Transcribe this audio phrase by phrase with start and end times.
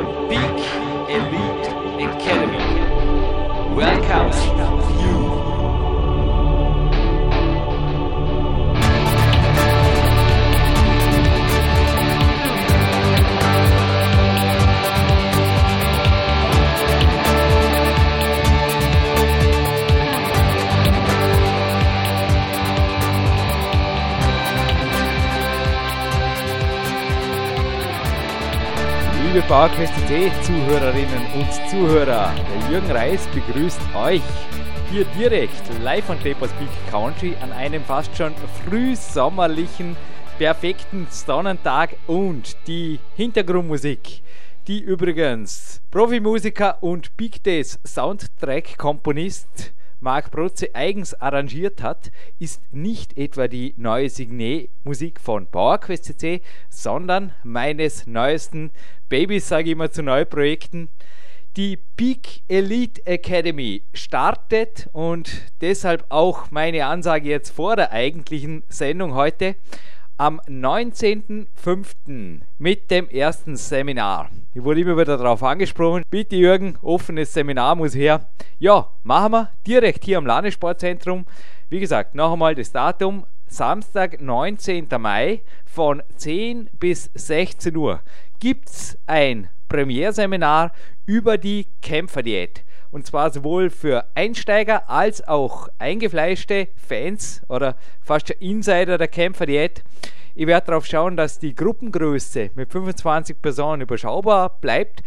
[0.00, 0.60] the Peak
[1.10, 1.66] Elite
[2.08, 4.36] Academy welcomes
[5.02, 5.29] you.
[29.32, 34.22] Liebe PowerQuest.de Zuhörerinnen und Zuhörer, der Jürgen Reis begrüßt euch
[34.90, 38.34] hier direkt live von Tapers Peak Country an einem fast schon
[38.64, 39.96] frühsommerlichen,
[40.36, 44.20] perfekten Sonnentag und die Hintergrundmusik,
[44.66, 53.48] die übrigens Profimusiker und Big Days Soundtrack-Komponist Marc Protze eigens arrangiert hat, ist nicht etwa
[53.48, 56.40] die neue Signet-Musik von PowerQuest CC,
[56.70, 58.70] sondern meines neuesten
[59.10, 60.88] Babys, sage ich immer zu Neuprojekten.
[61.56, 69.14] Die Peak Elite Academy startet und deshalb auch meine Ansage jetzt vor der eigentlichen Sendung
[69.14, 69.56] heute
[70.20, 72.42] am 19.05.
[72.58, 74.28] mit dem ersten Seminar.
[74.52, 76.02] Ich wurde immer wieder darauf angesprochen.
[76.10, 78.28] Bitte Jürgen, offenes Seminar muss her.
[78.58, 81.24] Ja, machen wir direkt hier am Landessportzentrum.
[81.70, 83.24] Wie gesagt, noch einmal das Datum.
[83.46, 84.88] Samstag, 19.
[84.98, 88.02] Mai von 10 bis 16 Uhr
[88.40, 90.72] gibt es ein Premierseminar
[91.06, 92.62] über die Kämpferdiät.
[92.90, 99.84] Und zwar sowohl für Einsteiger als auch eingefleischte Fans oder fast Insider der Kämpferdiät.
[100.34, 105.02] Ich werde darauf schauen, dass die Gruppengröße mit 25 Personen überschaubar bleibt,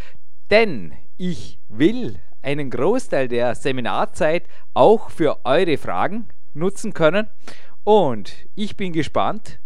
[0.50, 7.28] denn ich will einen Großteil der Seminarzeit auch für eure Fragen nutzen können.
[7.84, 9.60] Und ich bin gespannt.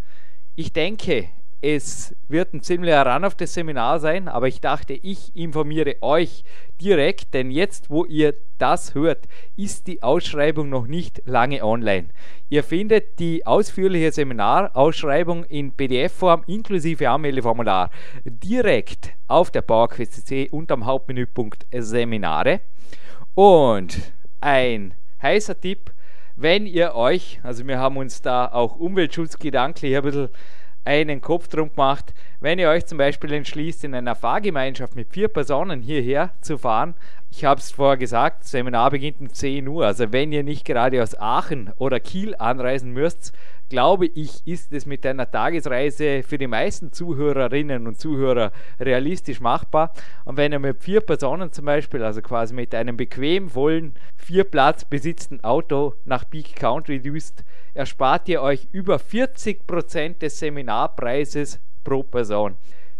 [0.55, 1.29] Ich denke,
[1.61, 6.43] es wird ein ziemlicher Ran auf das Seminar sein, aber ich dachte, ich informiere euch
[6.79, 12.09] direkt, denn jetzt, wo ihr das hört, ist die Ausschreibung noch nicht lange online.
[12.49, 17.89] Ihr findet die ausführliche Seminarausschreibung in PDF-Form inklusive Anmeldeformular
[18.23, 22.61] direkt auf der PowerQuest.cc unterm Hauptmenüpunkt Seminare.
[23.33, 25.91] Und ein heißer Tipp,
[26.35, 30.29] wenn ihr euch, also wir haben uns da auch umweltschutzgedanklich ein bisschen
[30.87, 35.27] einen Kopf drum gemacht, wenn ihr euch zum Beispiel entschließt, in einer Fahrgemeinschaft mit vier
[35.27, 36.95] Personen hierher zu fahren.
[37.29, 39.85] Ich habe es vorher gesagt, Seminar beginnt um 10 Uhr.
[39.85, 43.33] Also wenn ihr nicht gerade aus Aachen oder Kiel anreisen müsst,
[43.69, 49.93] glaube ich, ist es mit einer Tagesreise für die meisten Zuhörerinnen und Zuhörer realistisch machbar.
[50.25, 54.43] Und wenn ihr mit vier Personen zum Beispiel, also quasi mit einem bequem vollen, vier
[54.43, 62.03] Platz besitzten Auto nach Peak Country düst, erspart ihr euch über 40% des Seminarpreises pro
[62.03, 62.55] Person.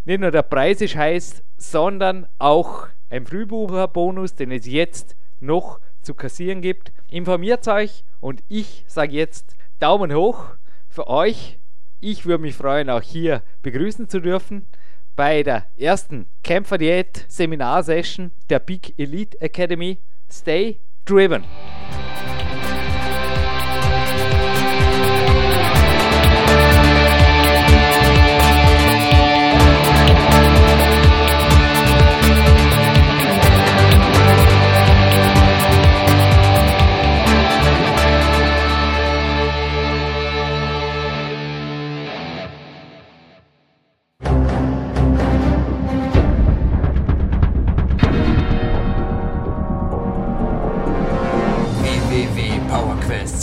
[0.06, 6.13] Nicht nur der Preis ist heiß, sondern auch ein Frühbucherbonus, den es jetzt noch zu
[6.13, 6.91] kassieren gibt.
[7.09, 10.56] Informiert euch und ich sage jetzt Daumen hoch
[10.97, 11.59] für euch.
[11.99, 14.65] Ich würde mich freuen, auch hier begrüßen zu dürfen
[15.15, 19.99] bei der ersten Kämpferdiät Seminar-Session der Big Elite Academy.
[20.27, 21.43] Stay driven!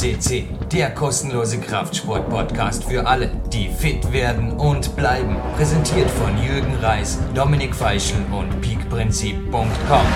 [0.05, 5.35] CC, der kostenlose Kraftsport-Podcast für alle, die fit werden und bleiben.
[5.57, 10.07] Präsentiert von Jürgen Reis, Dominik Feischl und peakprinzip.com.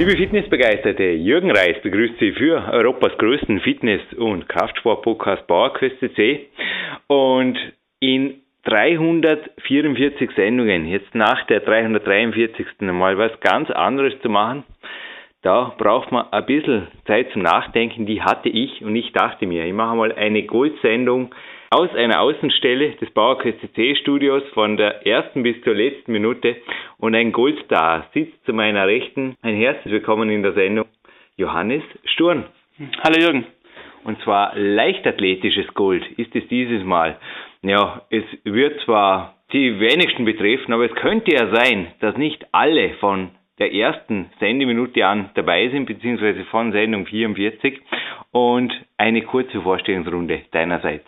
[0.00, 6.48] Liebe Fitnessbegeisterte, Jürgen Reis begrüßt Sie für Europas größten Fitness- und Kraftsport-Podcast PowerQuest CC.
[7.06, 7.56] Und
[8.00, 12.66] in 344 Sendungen, jetzt nach der 343.
[12.90, 14.64] mal was ganz anderes zu machen,
[15.42, 19.64] da braucht man ein bisschen Zeit zum Nachdenken, die hatte ich und ich dachte mir,
[19.64, 21.34] ich mache mal eine Goldsendung
[21.70, 26.56] aus einer Außenstelle des Bauerquest CC Studios von der ersten bis zur letzten Minute
[26.98, 29.36] und ein Goldstar sitzt zu meiner Rechten.
[29.40, 30.86] Ein herzlich willkommen in der Sendung,
[31.36, 32.44] Johannes Sturm.
[33.02, 33.46] Hallo Jürgen.
[34.04, 37.18] Und zwar leichtathletisches Gold ist es dieses Mal.
[37.62, 42.90] Ja, es wird zwar die wenigsten betreffen, aber es könnte ja sein, dass nicht alle
[43.00, 47.80] von der ersten Sendeminute an dabei sind, beziehungsweise von Sendung 44
[48.32, 51.06] und eine kurze Vorstellungsrunde deinerseits.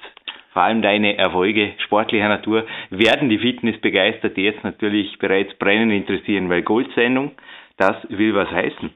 [0.53, 6.61] vor allem deine Erfolge sportlicher Natur, werden die Fitnessbegeisterte jetzt natürlich bereits brennend interessieren, weil
[6.63, 7.33] Goldsendung,
[7.79, 8.91] das will was heißen.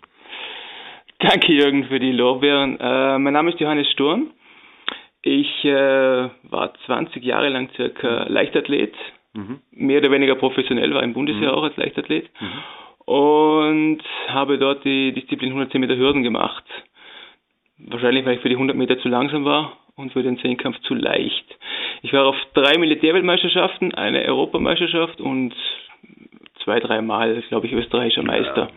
[1.19, 2.79] Danke Jürgen für die Lorbeeren.
[2.79, 4.32] Äh, mein Name ist Johannes Sturm.
[5.23, 8.94] Ich äh, war 20 Jahre lang circa Leichtathlet,
[9.32, 9.61] mhm.
[9.70, 11.59] mehr oder weniger professionell, war im Bundesheer mhm.
[11.59, 12.62] auch als Leichtathlet mhm.
[13.06, 16.64] Und habe dort die Disziplin 110 Meter Hürden gemacht.
[17.79, 20.94] Wahrscheinlich, weil ich für die 100 Meter zu langsam war und für den Zehnkampf zu
[20.94, 21.44] leicht.
[22.03, 25.55] Ich war auf drei Militärweltmeisterschaften, eine Europameisterschaft und
[26.64, 28.70] zwei, dreimal, glaube ich, österreichischer Meister.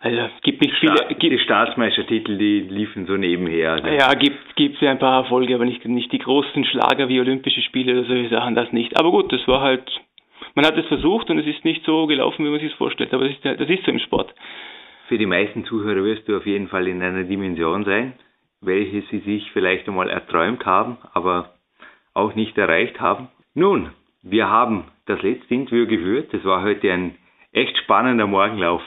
[0.00, 0.96] Also gibt nicht viele.
[0.96, 3.72] Staat, gibt, die Staatsmeistertitel, die liefen so nebenher.
[3.72, 3.88] Also.
[3.88, 7.92] Ja, gibt gibt ein paar Erfolge, aber nicht nicht die großen Schlager wie Olympische Spiele
[7.92, 8.98] oder solche Sachen, das nicht.
[8.98, 9.82] Aber gut, das war halt,
[10.56, 13.12] man hat es versucht und es ist nicht so gelaufen, wie man sich es vorstellt.
[13.12, 14.34] Aber das ist, das ist so im Sport.
[15.06, 18.14] Für die meisten Zuhörer wirst du auf jeden Fall in einer Dimension sein,
[18.62, 21.54] welche sie sich vielleicht einmal erträumt haben, aber
[22.14, 23.28] auch nicht erreicht haben.
[23.54, 23.90] Nun,
[24.22, 26.32] wir haben das letzte Interview geführt.
[26.32, 27.16] Das war heute ein
[27.52, 28.82] echt spannender Morgenlauf.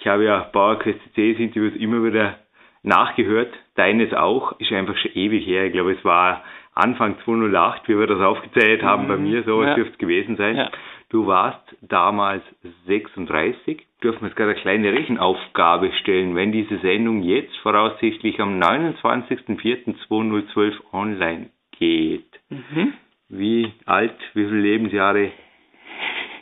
[0.00, 2.38] Ich habe ja PowerQuest CCs Interviews immer wieder
[2.82, 3.52] nachgehört.
[3.74, 5.66] Deines auch, ist einfach schon ewig her.
[5.66, 6.42] Ich glaube, es war
[6.78, 9.08] Anfang 2008, wie wir das aufgezählt haben, mhm.
[9.08, 9.74] bei mir so, ja.
[9.74, 10.56] dürfte es gewesen sein.
[10.56, 10.70] Ja.
[11.10, 12.42] Du warst damals
[12.86, 13.84] 36.
[14.02, 20.74] Dürfen wir jetzt gerade eine kleine Rechenaufgabe stellen, wenn diese Sendung jetzt voraussichtlich am 29.04.2012
[20.92, 22.28] online geht.
[22.50, 22.92] Mhm.
[23.28, 25.32] Wie alt, wie viele Lebensjahre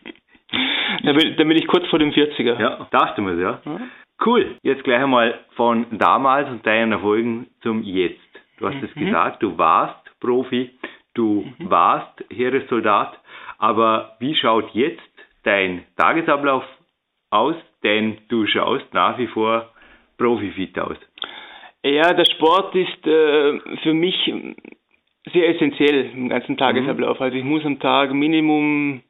[1.03, 2.61] da bin, da bin ich kurz vor dem 40er.
[2.61, 3.63] Ja, dachte mir ja.
[3.65, 3.91] Mhm.
[4.25, 4.57] Cool.
[4.63, 8.21] Jetzt gleich einmal von damals und deinen Erfolgen zum Jetzt.
[8.59, 9.07] Du hast es mhm.
[9.07, 10.71] gesagt, du warst Profi,
[11.15, 11.71] du mhm.
[11.71, 13.19] warst Heeressoldat,
[13.59, 15.03] aber wie schaut jetzt
[15.45, 16.65] dein Tagesablauf
[17.31, 17.57] aus?
[17.83, 19.71] Denn du schaust nach wie vor
[20.19, 20.97] Profi-fit aus.
[21.85, 24.17] Ja, der Sport ist äh, für mich
[25.33, 27.19] sehr essentiell im ganzen Tagesablauf.
[27.19, 27.25] Mhm.
[27.25, 29.03] Also ich muss am Tag Minimum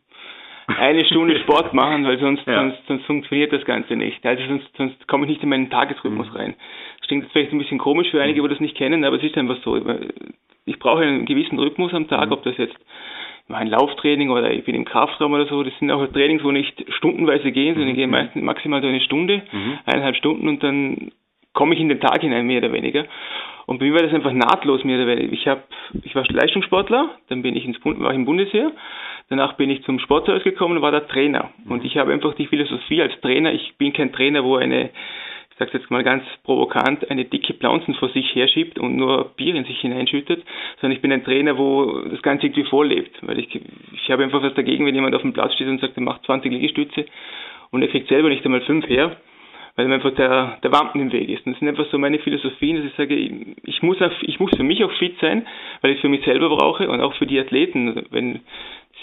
[0.67, 2.57] eine Stunde Sport machen, weil sonst, ja.
[2.57, 4.25] sonst, sonst funktioniert das Ganze nicht.
[4.27, 6.37] Also sonst, sonst komme ich nicht in meinen Tagesrhythmus mhm.
[6.37, 6.55] rein.
[6.99, 9.23] Das klingt jetzt vielleicht ein bisschen komisch für einige, die das nicht kennen, aber es
[9.23, 9.77] ist einfach so.
[10.67, 12.33] Ich brauche einen gewissen Rhythmus am Tag, mhm.
[12.33, 12.77] ob das jetzt
[13.49, 15.63] ein Lauftraining oder ich bin im Kraftraum oder so.
[15.63, 18.13] Das sind auch Trainings, wo nicht stundenweise gehen, sondern ich gehe mhm.
[18.13, 19.79] meistens maximal so eine Stunde, mhm.
[19.87, 21.13] eineinhalb Stunden und dann
[21.53, 23.07] komme ich in den Tag hinein, mehr oder weniger.
[23.67, 25.33] Und bei mir war das einfach nahtlos mehr oder weniger.
[25.33, 25.65] Ich, hab,
[26.05, 28.73] ich war Leistungssportler, dann bin ich ins, war ich im Bundesheer,
[29.29, 31.51] Danach bin ich zum Sporthaus gekommen und war der Trainer.
[31.69, 34.91] Und ich habe einfach die Philosophie als Trainer, ich bin kein Trainer, wo eine,
[35.57, 39.55] ich sage jetzt mal ganz provokant, eine dicke Planzen vor sich herschiebt und nur Bier
[39.55, 40.45] in sich hineinschüttet,
[40.83, 43.17] sondern ich bin ein Trainer, wo das Ganze irgendwie vorlebt.
[43.23, 45.97] Weil ich, ich habe einfach was dagegen, wenn jemand auf dem Platz steht und sagt,
[45.97, 47.07] er macht 20 Liegestütze
[47.71, 49.17] und er kriegt selber nicht einmal fünf her
[49.79, 51.45] weil mir einfach der, der Wampen im Weg ist.
[51.45, 54.51] Und das sind einfach so meine Philosophien, dass ich sage, ich muss, auf, ich muss
[54.57, 55.47] für mich auch fit sein,
[55.83, 58.07] weil ich es für mich selber brauche und auch für die Athleten.
[58.11, 58.41] Wenn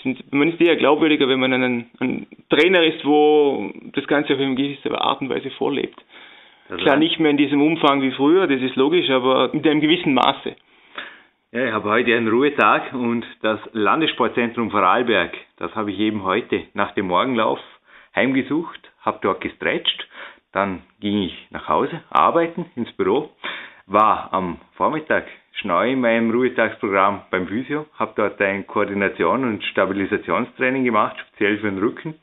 [0.01, 4.39] sind, man ist eher glaubwürdiger, wenn man ein, ein Trainer ist, wo das Ganze auf
[4.39, 6.03] eine gewisse Art und Weise vorlebt.
[6.69, 9.81] Also Klar nicht mehr in diesem Umfang wie früher, das ist logisch, aber in einem
[9.81, 10.55] gewissen Maße.
[11.51, 16.63] Ja, ich habe heute einen Ruhetag und das Landessportzentrum Vorarlberg, das habe ich eben heute
[16.73, 17.59] nach dem Morgenlauf
[18.15, 20.07] heimgesucht, habe dort gestretcht,
[20.51, 23.29] dann ging ich nach Hause, arbeiten, ins Büro,
[23.85, 30.83] war am Vormittag schnell in meinem Ruhetagsprogramm beim Physio, habe dort ein Koordination- und Stabilisationstraining
[30.83, 32.15] gemacht, speziell für den Rücken.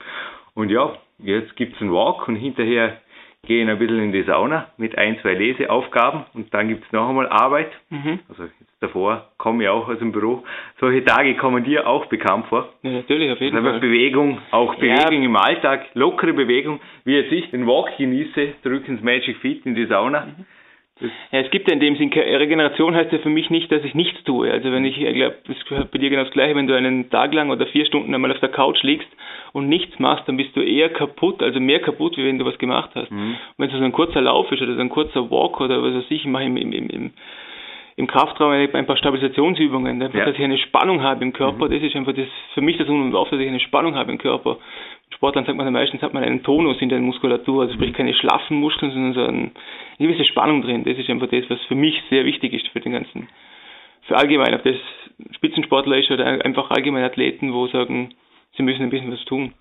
[0.54, 3.00] Und ja, jetzt gibt es einen Walk und hinterher
[3.46, 6.92] gehe ich ein bisschen in die Sauna mit ein, zwei Leseaufgaben und dann gibt es
[6.92, 7.70] noch einmal Arbeit.
[7.88, 8.20] Mhm.
[8.28, 8.44] Also
[8.80, 10.44] davor komme ich auch aus dem Büro.
[10.78, 12.68] Solche Tage kommen dir auch bekannt vor.
[12.82, 13.80] Ja, natürlich, auf jeden also Fall.
[13.80, 15.28] Bewegung, auch Bewegung ja.
[15.28, 19.74] im Alltag, lockere Bewegung, wie jetzt ich den Walk genieße, zurück ins Magic Feet in
[19.74, 20.26] die Sauna.
[20.26, 20.46] Mhm.
[21.00, 23.94] Ja, es gibt ja in dem Sinn, Regeneration heißt ja für mich nicht, dass ich
[23.94, 24.50] nichts tue.
[24.50, 27.10] Also wenn ich, ich glaube, das gehört bei dir genau das Gleiche, wenn du einen
[27.10, 29.08] Tag lang oder vier Stunden einmal auf der Couch liegst
[29.52, 32.58] und nichts machst, dann bist du eher kaputt, also mehr kaputt, wie wenn du was
[32.58, 33.10] gemacht hast.
[33.10, 33.30] Mhm.
[33.30, 35.94] Und wenn es so ein kurzer Lauf ist oder so ein kurzer Walk oder was
[35.94, 37.10] weiß ich, ich mache im, im, im,
[38.00, 40.24] im Kraftraum ein paar Stabilisationsübungen, einfach, ja.
[40.24, 41.70] dass ich eine Spannung habe im Körper, mhm.
[41.70, 44.10] das ist einfach das, für mich das Um und Auf, dass ich eine Spannung habe
[44.10, 44.56] im Körper.
[45.14, 48.56] Sportlern sagt man meistens, hat man einen Tonus in der Muskulatur, also sprich keine schlaffen
[48.56, 49.50] Muskeln, sondern so eine
[49.98, 50.84] gewisse Spannung drin.
[50.84, 53.28] Das ist einfach das, was für mich sehr wichtig ist für den ganzen,
[54.02, 54.76] für allgemein, ob das
[55.32, 58.14] Spitzensportler ist oder einfach allgemein Athleten, wo sagen,
[58.56, 59.52] sie müssen ein bisschen was tun.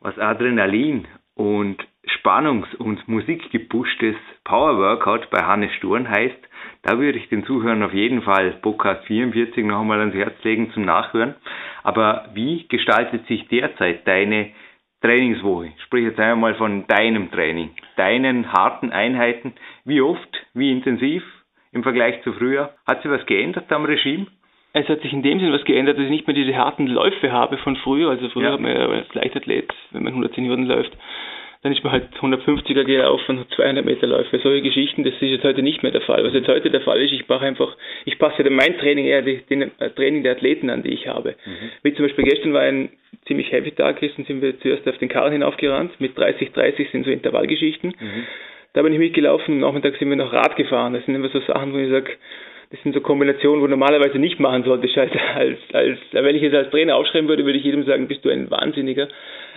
[0.00, 1.06] Was Adrenalin
[1.40, 1.78] und
[2.18, 6.36] Spannungs- und musikgepushtes Power Workout bei Hannes Sturm heißt,
[6.82, 10.70] da würde ich den Zuhörern auf jeden Fall Podcast 44 noch einmal ans Herz legen
[10.72, 11.34] zum Nachhören.
[11.82, 14.50] Aber wie gestaltet sich derzeit deine
[15.00, 15.72] Trainingswoche.
[15.86, 19.54] Sprich jetzt einmal von deinem Training, deinen harten Einheiten.
[19.86, 21.22] Wie oft, wie intensiv
[21.72, 22.74] im Vergleich zu früher?
[22.86, 24.26] Hat sich was geändert am Regime?
[24.72, 27.32] Es hat sich in dem Sinn was geändert, dass ich nicht mehr diese harten Läufe
[27.32, 28.10] habe von früher.
[28.10, 28.52] Also früher Ja.
[28.52, 30.92] hat man ja als Leichtathlet, wenn man 110 Hürden läuft,
[31.62, 35.62] dann ist man halt 150er gelaufen, 200 Meter Läufe, solche Geschichten, das ist jetzt heute
[35.62, 36.24] nicht mehr der Fall.
[36.24, 39.42] Was jetzt heute der Fall ist, ich mache einfach, ich passe mein Training eher den,
[39.50, 41.34] den äh, Training der Athleten an, die ich habe.
[41.82, 42.88] Wie zum Beispiel gestern war ein
[43.26, 47.04] ziemlich heavy Tag, gestern sind wir zuerst auf den Karren hinaufgerannt, mit 30, 30 sind
[47.04, 47.92] so Intervallgeschichten.
[48.72, 50.94] Da bin ich mitgelaufen, am Nachmittag sind wir noch Rad gefahren.
[50.94, 52.12] Das sind immer so Sachen, wo ich sage,
[52.70, 54.96] das sind so Kombinationen, wo normalerweise nicht machen solltest.
[54.96, 58.24] Als, als, als, wenn ich es als Trainer aufschreiben würde, würde ich jedem sagen, bist
[58.24, 59.08] du ein Wahnsinniger.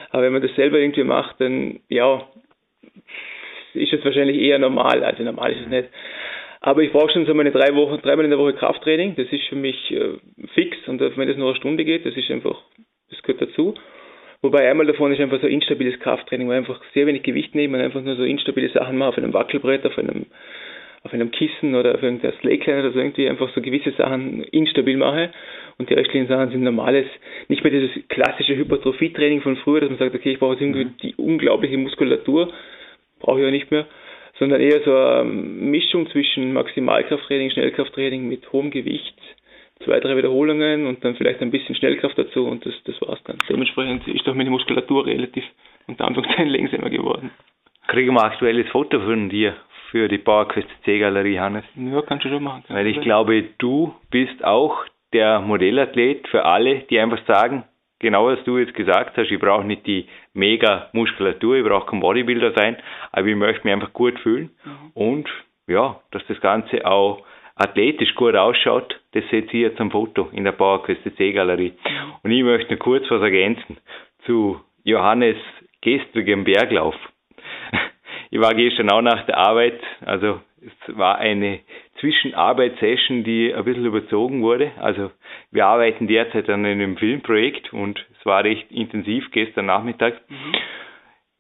[0.10, 2.28] Aber wenn man das selber irgendwie macht, dann ja,
[3.74, 5.04] ist es wahrscheinlich eher normal.
[5.04, 5.90] Also normal ist es nicht.
[6.62, 9.16] Aber ich brauche schon so meine drei Wochen, dreimal in der Woche Krafttraining.
[9.16, 10.18] Das ist für mich äh,
[10.54, 10.78] fix.
[10.88, 12.62] Und wenn das nur eine Stunde geht, das ist einfach,
[13.10, 13.76] das gehört dazu.
[14.42, 17.84] Wobei einmal davon ist einfach so instabiles Krafttraining, wo einfach sehr wenig Gewicht nehme und
[17.84, 20.26] einfach nur so instabile Sachen mache auf einem Wackelbrett, auf einem
[21.04, 24.96] auf einem Kissen oder auf irgendeiner Slackline oder so irgendwie einfach so gewisse Sachen instabil
[24.98, 25.32] mache
[25.78, 27.06] und die restlichen Sachen sind normales,
[27.50, 30.88] nicht mehr dieses klassische Hypertrophie-Training von früher, dass man sagt, okay, ich brauche jetzt irgendwie
[31.02, 32.54] die unglaubliche Muskulatur,
[33.20, 33.86] brauche ich ja nicht mehr,
[34.40, 39.18] sondern eher so eine Mischung zwischen Maximalkrafttraining, Schnellkrafttraining mit hohem Gewicht,
[39.84, 43.38] zwei, drei Wiederholungen und dann vielleicht ein bisschen Schnellkraft dazu und das, das war's dann.
[43.50, 45.44] Dementsprechend ist auch meine Muskulatur relativ
[45.88, 47.32] unter Anführungszeichen langsamer geworden.
[47.88, 49.58] Kriegen wir ein aktuelles Foto von dir
[49.94, 51.64] für die PowerQuest C-Galerie, Hannes?
[51.76, 52.64] Ja, kannst du schon machen.
[52.68, 54.84] Weil ich glaube, du bist auch
[55.14, 57.64] der Modellathlet für alle, die einfach sagen,
[58.00, 62.00] genau was du jetzt gesagt hast, ich brauche nicht die mega Muskulatur, ich brauche kein
[62.00, 62.76] Bodybuilder sein,
[63.12, 64.50] aber ich möchte mich einfach gut fühlen
[64.96, 65.30] und
[65.68, 67.24] ja, dass das Ganze auch
[67.56, 71.74] athletisch gut ausschaut, das seht ihr jetzt am Foto in der PowerQuest C-Galerie.
[72.24, 73.78] Und ich möchte noch kurz was ergänzen
[74.26, 75.38] zu Johannes
[75.82, 76.96] gestrigem Berglauf.
[78.34, 81.60] Ich war gestern auch nach der Arbeit, also es war eine
[82.00, 84.72] Zwischenarbeitssession, die ein bisschen überzogen wurde.
[84.80, 85.12] Also
[85.52, 90.20] wir arbeiten derzeit an einem Filmprojekt und es war recht intensiv gestern Nachmittag.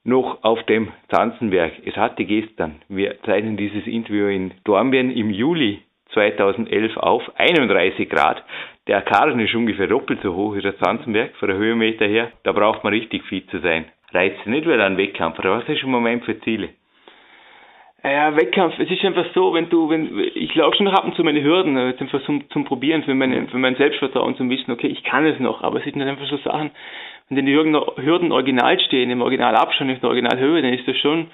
[0.03, 1.71] Noch auf dem Zanzenberg.
[1.83, 5.81] Es hatte gestern, wir zeichnen dieses Interview in Dornbirn im Juli
[6.11, 8.43] 2011 auf, 31 Grad.
[8.85, 12.31] Der Karren ist ungefähr doppelt so hoch wie der Zanzenberg von der Höhenmeter her.
[12.43, 13.85] Da braucht man richtig fit zu sein.
[14.11, 16.69] Reizt nicht wieder ein Wettkampf, oder was ist im Moment für Ziele?
[18.05, 21.15] Ja, Wettkampf, es ist einfach so, wenn du, wenn ich laufe schon noch ab und
[21.15, 24.71] zu meine Hürden, jetzt einfach zum, zum Probieren, für, meine, für mein Selbstvertrauen, zum Wissen,
[24.71, 26.71] okay, ich kann es noch, aber es sind halt einfach so Sachen,
[27.29, 31.27] wenn die Hürden, Hürden original stehen, im Originalabstand, in der Originalhöhe, dann ist das schon,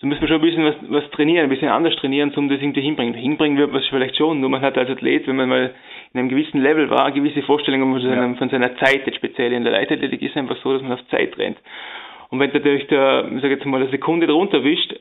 [0.00, 2.60] da müssen wir schon ein bisschen was, was trainieren, ein bisschen anders trainieren, um das
[2.60, 3.14] irgendwie hinbringen.
[3.14, 5.74] Hinbringen wird man es vielleicht schon, nur man hat als Athlet, wenn man mal
[6.12, 9.64] in einem gewissen Level war, gewisse Vorstellungen von, seiner, von seiner Zeit, jetzt speziell in
[9.64, 11.56] der Leichtathletik ist es einfach so, dass man auf Zeit rennt.
[12.28, 14.94] Und wenn du natürlich der, ich sag jetzt mal, eine Sekunde drunter wischt,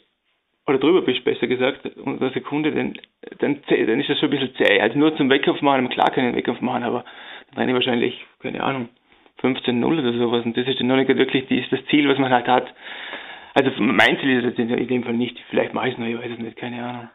[0.69, 2.93] oder drüber bist, besser gesagt, unter einer Sekunde, dann,
[3.39, 4.79] dann, dann ist das schon ein bisschen zäh.
[4.79, 7.03] Also nur zum Wettkampf machen, klar einen Wettkampf machen, aber
[7.49, 8.89] dann renne ich wahrscheinlich, keine Ahnung,
[9.41, 12.31] 15-0 oder sowas und das ist dann noch nicht wirklich die, das Ziel, was man
[12.31, 12.73] halt hat.
[13.53, 16.17] Also mein Ziel ist es in dem Fall nicht, vielleicht mache ich es noch, ich
[16.17, 17.09] weiß es nicht, keine Ahnung.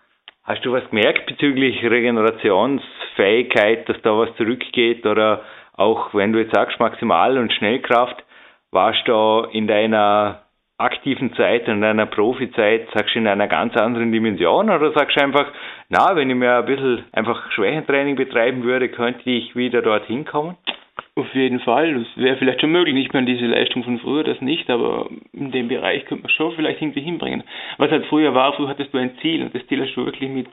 [0.45, 5.43] Hast du was gemerkt bezüglich Regenerationsfähigkeit, dass da was zurückgeht oder
[5.75, 8.23] auch wenn du jetzt sagst Maximal- und Schnellkraft,
[8.71, 10.44] warst du in deiner
[10.79, 15.23] aktiven Zeit, in deiner Profizeit, sagst du in einer ganz anderen Dimension oder sagst du
[15.23, 15.47] einfach,
[15.89, 20.57] na, wenn ich mir ein bisschen einfach Schwächentraining betreiben würde, könnte ich wieder dorthin kommen?
[21.17, 24.25] Auf jeden Fall, das wäre vielleicht schon möglich, nicht mehr an diese Leistung von früher,
[24.25, 27.45] das nicht, aber in dem Bereich könnte man schon vielleicht irgendwie hinbringen.
[27.79, 30.29] Was halt früher war, früher hattest du ein Ziel und das Ziel hast du wirklich
[30.29, 30.49] mit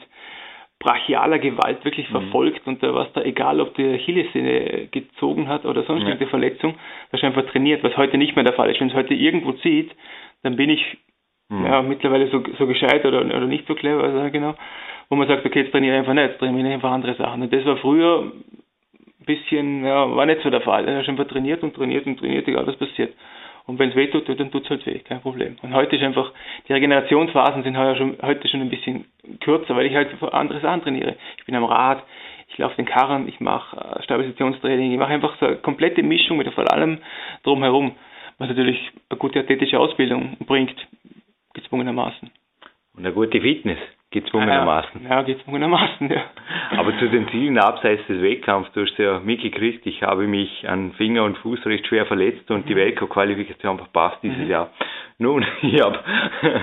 [0.81, 2.13] brachialer Gewalt wirklich Mhm.
[2.13, 6.07] verfolgt und da war es da egal, ob die Achillessehne gezogen hat oder sonst Ja.
[6.09, 8.79] irgendeine Verletzung, da hast du einfach trainiert, was heute nicht mehr der Fall ist.
[8.81, 9.91] Wenn es heute irgendwo zieht,
[10.43, 10.97] dann bin ich
[11.49, 11.65] Mhm.
[11.65, 14.55] ja, mittlerweile so, so gescheit oder, oder nicht so clever, also genau,
[15.09, 17.41] wo man sagt, okay, jetzt trainiere ich einfach nicht, jetzt trainiere ich einfach andere Sachen.
[17.41, 18.31] Und das war früher
[19.19, 20.85] ein bisschen, ja, war nicht so der Fall.
[20.97, 23.13] Hast du einfach trainiert und trainiert und trainiert, egal was passiert.
[23.71, 25.55] Und wenn es weh tut, dann tut es halt weh, kein Problem.
[25.61, 26.33] Und heute ist einfach,
[26.67, 29.05] die Regenerationsphasen sind heute schon, heute schon ein bisschen
[29.39, 31.15] kürzer, weil ich halt andere Sachen trainiere.
[31.37, 32.03] Ich bin am Rad,
[32.49, 36.35] ich laufe den Karren, ich mache äh, Stabilisationstraining, ich mache einfach so eine komplette Mischung
[36.35, 36.97] mit vor allem
[37.43, 37.95] drumherum,
[38.39, 40.75] was natürlich eine gute athletische Ausbildung bringt,
[41.53, 42.29] gezwungenermaßen.
[42.97, 43.79] Und eine gute Fitness,
[44.11, 45.03] gezwungenermaßen.
[45.03, 46.21] Ja, ja gezwungenermaßen, ja.
[46.77, 50.91] Aber zu den Zielen abseits des Wettkampfs, du hast ja mitgekriegt, ich habe mich an
[50.93, 54.69] Finger und Fuß recht schwer verletzt und die Weltcup-Qualifikation verpasst dieses Jahr.
[55.17, 55.99] Nun, ich habe,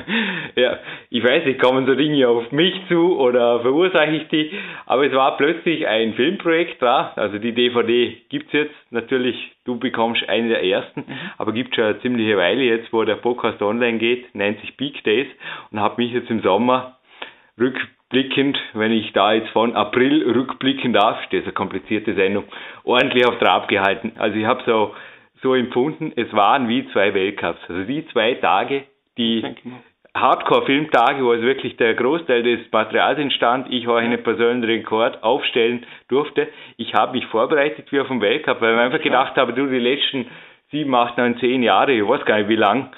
[0.56, 0.78] ja,
[1.08, 4.50] ich weiß nicht, kommen so Dinge auf mich zu oder verursache ich die,
[4.84, 10.28] aber es war plötzlich ein Filmprojekt da, also die DVD gibt's jetzt, natürlich, du bekommst
[10.28, 11.04] eine der ersten,
[11.38, 15.02] aber gibt schon eine ziemliche Weile jetzt, wo der Podcast online geht, nennt sich Peak
[15.04, 15.28] Days
[15.70, 16.97] und habe mich jetzt im Sommer
[17.58, 22.44] rückblickend, wenn ich da jetzt von April rückblicken darf, das ist eine komplizierte Sendung,
[22.84, 24.12] ordentlich auf Trab gehalten.
[24.18, 24.94] Also ich habe so,
[25.42, 27.60] so empfunden, es waren wie zwei Weltcups.
[27.68, 28.84] Also die zwei Tage,
[29.16, 29.44] die
[30.16, 35.86] Hardcore-Filmtage, wo es wirklich der Großteil des Materials entstand, ich auch einen persönlichen Rekord aufstellen
[36.08, 36.48] durfte.
[36.76, 39.78] Ich habe mich vorbereitet wie auf den Weltcup, weil ich einfach gedacht habe, du, die
[39.78, 40.26] letzten
[40.70, 42.90] sieben, acht, neun, zehn Jahre, ich weiß gar nicht wie lang,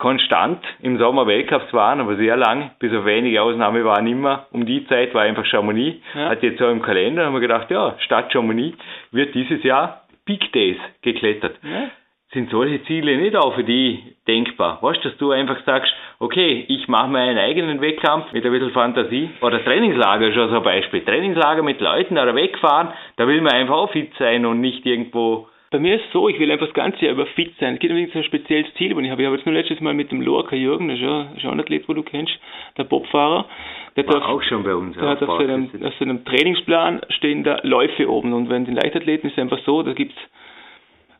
[0.00, 4.46] konstant im Sommer Weltcups waren, aber sehr lang, bis auf wenige Ausnahmen waren immer.
[4.50, 6.30] Um die Zeit war einfach Chamonix, ja.
[6.30, 8.76] hat jetzt so im Kalender, haben wir gedacht, ja, Stadt Chamonix
[9.12, 11.56] wird dieses Jahr Peak Days geklettert.
[11.62, 11.90] Ja.
[12.32, 14.78] Sind solche Ziele nicht auch für die denkbar?
[14.82, 18.70] Weißt du, dass du einfach sagst, okay, ich mache meinen eigenen Wettkampf mit ein bisschen
[18.70, 19.30] Fantasie.
[19.40, 21.04] Oder Trainingslager ist schon so ein Beispiel.
[21.04, 25.48] Trainingslager mit Leuten da wegfahren, da will man einfach auch fit sein und nicht irgendwo
[25.70, 27.74] bei mir ist es so, ich will einfach das ganze Jahr über fit sein.
[27.74, 29.22] Es gibt übrigens ein spezielles Ziel, und ich habe.
[29.22, 31.60] Ich habe jetzt nur letztes Mal mit dem Lorca Jürgen, das ist ja schon ein
[31.60, 32.32] Athlet, wo du kennst,
[32.76, 33.46] der Bobfahrer.
[33.96, 34.96] Der War auch schon bei uns.
[34.96, 38.32] Der hat auf seinem, auf seinem Trainingsplan stehen da Läufe oben.
[38.32, 40.18] Und wenn den Leichtathleten ist es einfach so, da gibt es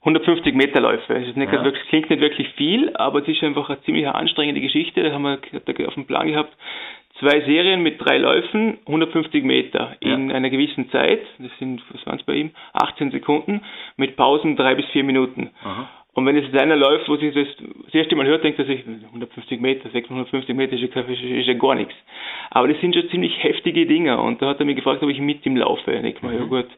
[0.00, 1.14] 150 Meter Läufe.
[1.14, 1.64] Es ja.
[1.64, 5.02] wirklich, klingt nicht wirklich viel, aber es ist einfach eine ziemlich anstrengende Geschichte.
[5.02, 6.56] Da haben wir auf dem Plan gehabt,
[7.18, 10.36] zwei Serien mit drei Läufen, 150 Meter in ja.
[10.36, 13.62] einer gewissen Zeit, das sind, was waren es bei ihm, 18 Sekunden,
[13.96, 15.50] mit Pausen drei bis vier Minuten.
[15.62, 15.88] Aha.
[16.12, 17.46] Und wenn es jetzt einer läuft, wo sich das
[17.84, 21.46] das erste Mal hört, denkt er sich, 150 Meter, 650 Meter ist ja, ist, ist
[21.46, 21.94] ja gar nichts.
[22.50, 24.20] Aber das sind schon ziemlich heftige Dinger.
[24.22, 25.92] Und da hat er mich gefragt, ob ich mit ihm laufe.
[25.92, 26.40] Ich denke mal, mhm.
[26.40, 26.68] ja gut,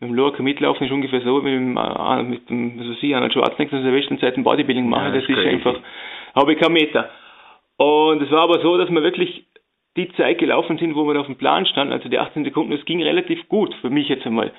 [0.00, 3.14] mit dem Lorca mitlaufen ist ungefähr so, wie mit dem, äh, mit dem weiß ich,
[3.14, 5.12] Arnold Schwarzenegger, der besten Zeit ein Bodybuilding machen.
[5.12, 5.80] Ja, das, das ist einfach,
[6.36, 7.10] habe ich keinen Meter.
[7.78, 9.44] Und es war aber so, dass man wirklich
[9.98, 12.84] die Zeit gelaufen sind, wo wir auf dem Plan standen, also die 18 Sekunden, das
[12.84, 14.52] ging relativ gut für mich jetzt einmal.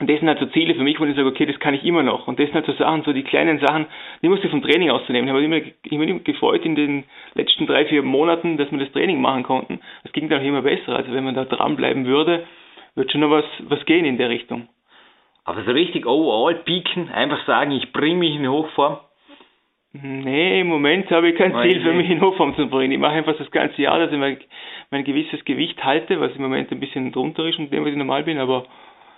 [0.00, 1.84] Und das sind halt so Ziele für mich, wo ich sage, okay, das kann ich
[1.84, 2.26] immer noch.
[2.26, 3.84] Und das sind halt so Sachen, so die kleinen Sachen,
[4.22, 5.28] die musste ich vom Training auszunehmen.
[5.28, 5.60] Ich habe immer,
[5.90, 9.80] immer, immer gefreut in den letzten drei, vier Monaten, dass wir das Training machen konnten.
[10.02, 10.96] Das ging dann auch immer besser.
[10.96, 12.46] Also wenn man da dranbleiben würde,
[12.94, 14.68] wird schon noch was, was gehen in der Richtung.
[15.44, 19.00] Aber so richtig overall pieken, einfach sagen, ich bringe mich in Hochform,
[19.92, 22.92] Nee, im Moment habe ich kein Ziel für mich in Hochform zu bringen.
[22.92, 24.38] Ich mache einfach das ganze Jahr, dass ich mein,
[24.90, 27.96] mein gewisses Gewicht halte, was im Moment ein bisschen drunter ist und dem, was ich
[27.96, 28.66] normal bin, aber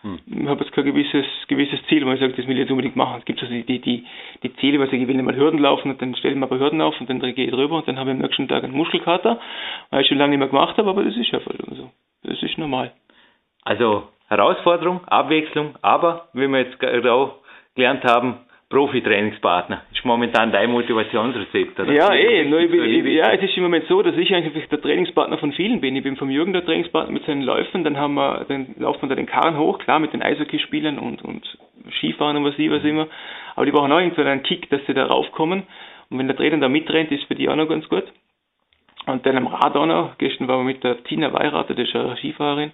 [0.00, 0.18] hm.
[0.26, 2.96] ich habe jetzt kein gewisses, gewisses Ziel, wo ich sage, das will ich jetzt unbedingt
[2.96, 3.18] machen.
[3.18, 4.06] Es gibt also die, die,
[4.42, 6.80] die Ziele, was ich will mal Hürden laufen und dann stelle ich mir aber Hürden
[6.80, 9.40] auf und dann gehe ich drüber und dann habe ich am nächsten Tag einen Muskelkater,
[9.90, 11.90] weil ich schon lange nicht mehr gemacht habe, aber das ist einfach so.
[12.22, 12.92] Das ist normal.
[13.62, 17.36] Also Herausforderung, Abwechslung, aber wie wir jetzt auch
[17.74, 18.38] gelernt haben,
[18.72, 19.82] Profi-Trainingspartner.
[19.92, 21.92] Ist momentan dein Motivationsrezept, oder?
[21.92, 22.42] Ja, eh.
[22.46, 25.36] Nur ich bin, ich, ja, es ist im Moment so, dass ich eigentlich der Trainingspartner
[25.36, 25.94] von vielen bin.
[25.94, 29.10] Ich bin vom Jürgen der Trainingspartner mit seinen Läufen, dann haben wir, dann laufen wir
[29.10, 31.58] da den Karren hoch, klar, mit den Eishockeyspielern und, und
[31.98, 33.08] Skifahren und was ich, was immer.
[33.56, 35.64] Aber die brauchen auch irgendwie einen Kick, dass sie da raufkommen.
[36.08, 38.04] Und wenn der Trainer da mitrennt, ist für die auch noch ganz gut.
[39.04, 40.16] Und dann am Rad auch noch.
[40.16, 42.72] Gestern waren wir mit der Tina Weirater, das ist eine Skifahrerin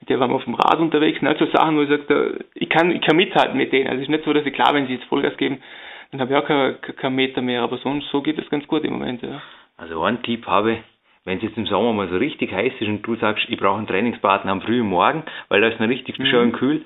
[0.00, 2.68] mit der waren wir auf dem Rad unterwegs, ne, so Sachen, wo ich sage, ich
[2.68, 3.86] kann, ich kann mithalten mit denen.
[3.86, 5.62] Also es ist nicht so, dass ich klar, wenn sie jetzt Vollgas geben,
[6.10, 8.84] dann habe ich auch keinen kein Meter mehr, aber sonst so geht es ganz gut
[8.84, 9.40] im Moment, ja.
[9.76, 10.78] Also ein Tipp habe,
[11.24, 13.78] wenn es jetzt im Sommer mal so richtig heiß ist und du sagst, ich brauche
[13.78, 16.26] einen Trainingspartner am frühen Morgen, weil da ist noch richtig mhm.
[16.26, 16.84] schön kühl,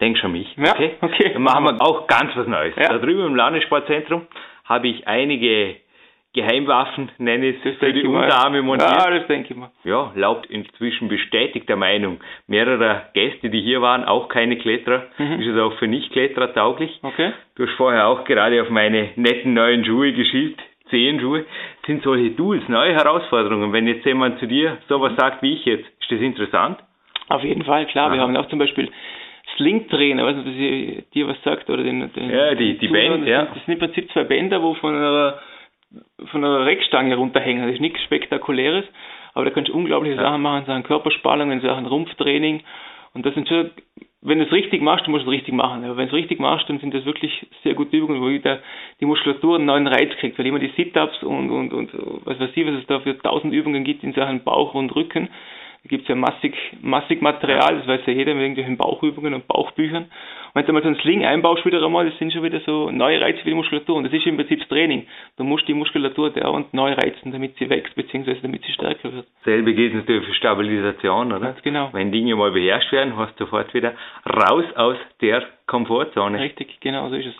[0.00, 0.54] denkst an mich.
[0.56, 0.92] Ja, okay?
[1.00, 1.32] okay.
[1.32, 2.74] Dann machen wir auch ganz was Neues.
[2.76, 2.88] Ja.
[2.88, 4.26] Da drüben im Landessportzentrum
[4.64, 5.76] habe ich einige
[6.34, 8.90] Geheimwaffen, nenne ich es, für die Unterarme montiert.
[8.90, 9.70] Ja, das denke ich mal.
[9.84, 12.18] Ja, laut inzwischen bestätigter Meinung
[12.48, 15.40] mehrerer Gäste, die hier waren, auch keine Kletterer, mhm.
[15.40, 16.98] ist es auch für Nicht-Kletterer tauglich.
[17.02, 17.32] Okay.
[17.54, 20.58] Du hast vorher auch gerade auf meine netten neuen Schuhe geschielt,
[20.90, 21.44] Zehenschuhe,
[21.86, 23.72] sind solche Tools, neue Herausforderungen.
[23.72, 26.78] Wenn jetzt jemand zu dir sowas sagt wie ich jetzt, ist das interessant?
[27.28, 28.08] Auf jeden Fall, klar.
[28.08, 28.14] Aha.
[28.14, 28.90] Wir haben auch zum Beispiel
[29.56, 33.26] Sling-Trainer, weiß nicht, ob das dir was sagt, oder den, den Ja, die, die Band,
[33.26, 33.44] ja.
[33.46, 35.38] Das sind im Prinzip zwei Bänder, wo von einer
[36.26, 37.64] von einer Reckstange runterhängen.
[37.64, 38.84] Das ist nichts Spektakuläres,
[39.34, 40.22] aber da kannst du unglaubliche ja.
[40.22, 42.62] Sachen machen, in Sachen Körperspannung, in Sachen Rumpftraining.
[43.14, 43.70] Und das sind schon,
[44.22, 45.84] wenn du es richtig machst, du musst es richtig machen.
[45.84, 48.60] Aber wenn du es richtig machst, dann sind das wirklich sehr gute Übungen, wo wieder
[49.00, 51.90] die Muskulatur einen neuen Reiz kriegt, weil immer die Sit-Ups und, und, und
[52.24, 55.28] was weiß ich, was es da für tausend Übungen gibt in Sachen Bauch und Rücken.
[55.84, 59.46] Da gibt es ja massig, massig Material, das weiß ja jeder mit irgendwelchen Bauchübungen und
[59.46, 60.06] Bauchbüchern
[60.54, 63.20] wenn du mal so einen Sling einbaust wieder einmal, das sind schon wieder so neue
[63.20, 63.96] Reize für die Muskulatur.
[63.96, 65.06] Und das ist im Prinzip das Training.
[65.36, 69.26] Du musst die Muskulatur dauernd neu reizen, damit sie wächst, beziehungsweise damit sie stärker wird.
[69.44, 71.40] Selbe geht natürlich für Stabilisation, oder?
[71.40, 71.88] Ganz genau.
[71.92, 73.94] Wenn Dinge mal beherrscht werden, hast du sofort wieder
[74.24, 76.38] raus aus der Komfortzone.
[76.38, 77.34] Richtig, genau so ist es.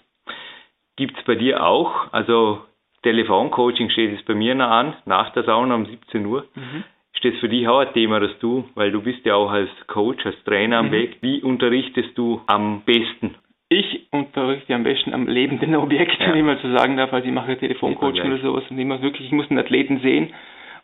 [0.97, 2.63] Gibt es bei dir auch, also
[3.05, 6.47] Telefoncoaching steht jetzt bei mir noch an, nach der Sauna um 17 Uhr.
[6.55, 9.51] Mhm ist das für dich auch ein Thema, dass du, weil du bist ja auch
[9.51, 10.93] als Coach, als Trainer am mhm.
[10.93, 13.37] Weg, wie unterrichtest du am besten?
[13.69, 16.35] Ich unterrichte am besten am lebenden Objekt, ja.
[16.35, 17.13] wie man so sagen darf.
[17.13, 20.33] Also ich mache Telefoncoaching oder sowas und immer wirklich, ich muss einen Athleten sehen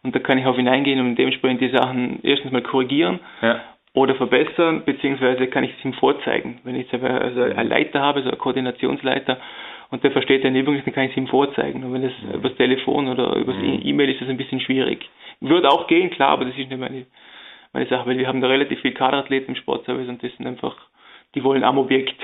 [0.03, 3.61] Und da kann ich auf ihn eingehen und dementsprechend die Sachen erstens mal korrigieren Ja.
[3.93, 6.61] oder verbessern, beziehungsweise kann ich es ihm vorzeigen.
[6.65, 9.39] Wenn ich jetzt aber also einen Leiter habe, so einen Koordinationsleiter,
[9.91, 11.83] und der versteht den Übungen, dann kann ich es ihm vorzeigen.
[11.85, 12.35] Und wenn das Mhm.
[12.35, 15.09] übers Telefon oder übers E- E-Mail ist das ein bisschen schwierig.
[15.41, 17.07] Wird auch gehen, klar, aber das ist nicht meine,
[17.73, 20.77] meine Sache, weil wir haben da relativ viel Kaderathleten im Sportservice und das sind einfach,
[21.35, 22.21] die wollen am Objekt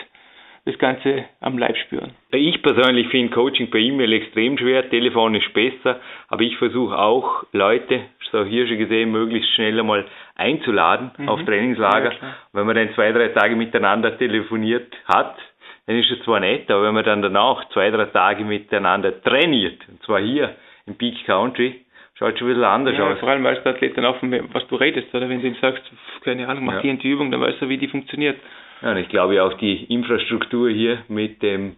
[0.65, 2.11] das Ganze am Leib spüren.
[2.33, 8.01] Ich persönlich finde Coaching per E-Mail extrem schwer, telefonisch besser, aber ich versuche auch Leute,
[8.33, 12.13] so hier schon gesehen, möglichst schnell einmal einzuladen auf Trainingslager.
[12.13, 12.19] Ja,
[12.53, 15.37] wenn man dann zwei, drei Tage miteinander telefoniert hat,
[15.87, 19.81] dann ist es zwar nett, aber wenn man dann danach zwei, drei Tage miteinander trainiert,
[19.89, 20.55] und zwar hier
[20.87, 21.83] im Peak Country,
[22.19, 23.19] schaut schon ein bisschen anders Ja, aus.
[23.19, 25.57] vor allem weiß der Athlet dann auch, von was du redest, oder wenn du ihm
[25.61, 25.83] sagst,
[26.25, 26.81] keine Ahnung, mach Ja.
[26.83, 28.37] die und die Übung, dann weiß er, wie die funktioniert.
[28.83, 31.77] Ja, und ich glaube auch die Infrastruktur hier mit dem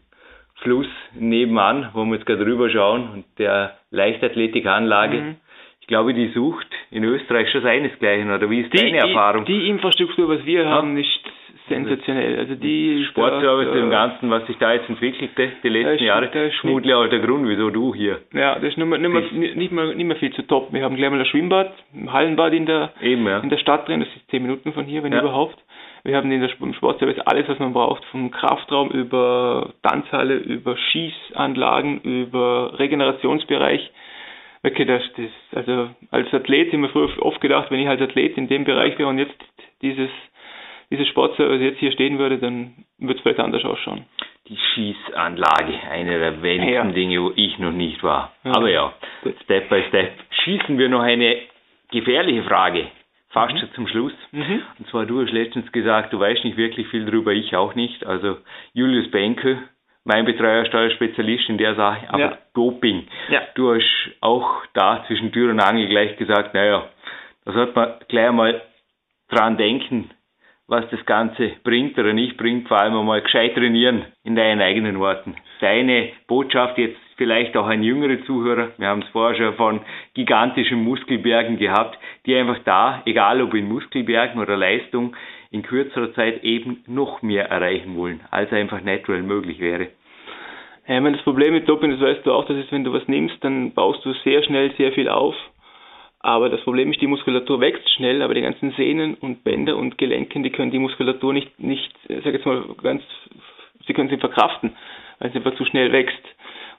[0.62, 5.36] Fluss nebenan, wo wir jetzt gerade drüber schauen, und der Leichtathletikanlage, Mhm.
[5.80, 9.44] ich glaube, die sucht in Österreich schon seinesgleichen, oder wie ist Die, deine Erfahrung?
[9.44, 11.08] Die, die Infrastruktur, was wir haben, ist
[11.68, 12.38] sensationell.
[12.38, 17.06] Also die Sportservice, dem Ganzen, was sich da jetzt entwickelte, die letzten Jahre, vermutlich auch
[17.08, 20.06] der Grund, wieso du hier Ja, das ist nicht mehr, nicht, mehr, nicht, mehr, nicht
[20.06, 20.72] mehr viel zu top.
[20.72, 23.38] Wir haben gleich mal ein Schwimmbad, ein Hallenbad in der, eben, ja.
[23.40, 25.20] in der Stadt drin, das ist zehn Minuten von hier, wenn Ja.
[25.20, 25.58] überhaupt.
[26.04, 30.76] Wir haben in der, im Sportservice alles, was man braucht, vom Kraftraum über Tanzhalle, über
[30.76, 33.90] Schießanlagen, über Regenerationsbereich.
[34.64, 38.36] Okay, das, das, also als Athlet haben wir früher oft gedacht, wenn ich als Athlet
[38.36, 39.36] in dem Bereich wäre und jetzt
[39.82, 40.10] dieses,
[40.90, 44.04] dieses Sportservice jetzt hier stehen würde, dann würde es vielleicht anders ausschauen.
[44.48, 46.94] Die Schießanlage, eine der wenigsten Ja.
[46.94, 48.32] Dinge, wo ich noch nicht war.
[48.44, 48.52] Ja.
[48.56, 48.92] Aber ja.
[49.44, 50.12] Step by Step.
[50.44, 51.36] Schießen wir noch eine
[51.90, 52.86] gefährliche Frage,
[53.28, 54.14] fast schon zum Schluss.
[54.32, 54.62] Mhm.
[54.78, 58.06] Und zwar, du hast letztens gesagt, du weißt nicht wirklich viel drüber, ich auch nicht.
[58.06, 58.38] Also
[58.72, 59.58] Julius Benke,
[60.04, 62.38] mein Betreuer, Steuerspezialist in der Sache, aber Ja.
[62.54, 63.06] Doping.
[63.28, 63.42] Ja.
[63.54, 66.88] Du hast auch da zwischen Tür und Angel gleich gesagt, naja,
[67.44, 68.62] da sollte man gleich mal
[69.28, 70.10] dran denken,
[70.68, 75.00] was das Ganze bringt oder nicht bringt, vor allem einmal gescheit trainieren in deinen eigenen
[75.00, 75.34] Worten.
[75.60, 79.80] Deine Botschaft jetzt vielleicht auch an jüngere Zuhörer, wir haben es vorher schon von
[80.14, 85.16] gigantischen Muskelbergen gehabt, die einfach da, egal ob in Muskelbergen oder Leistung,
[85.50, 89.88] in kürzerer Zeit eben noch mehr erreichen wollen, als einfach natural möglich wäre.
[90.86, 92.92] Ja, ich meine, das Problem mit Doping, das weißt du auch, das ist, wenn du
[92.92, 95.34] was nimmst, dann baust du sehr schnell sehr viel auf.
[96.20, 99.98] Aber das Problem ist, die Muskulatur wächst schnell, aber die ganzen Sehnen und Bänder und
[99.98, 103.02] Gelenken, die können die Muskulatur nicht, nicht, sag jetzt mal ganz,
[103.86, 104.72] sie können sie verkraften,
[105.20, 106.24] weil sie einfach zu schnell wächst.